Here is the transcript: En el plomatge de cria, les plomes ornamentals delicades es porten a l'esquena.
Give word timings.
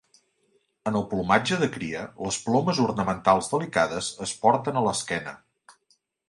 En 0.91 0.95
el 0.99 1.03
plomatge 1.11 1.59
de 1.63 1.67
cria, 1.75 2.01
les 2.27 2.39
plomes 2.45 2.79
ornamentals 2.85 3.51
delicades 3.53 4.09
es 4.29 4.35
porten 4.47 4.81
a 4.83 4.85
l'esquena. 4.89 5.37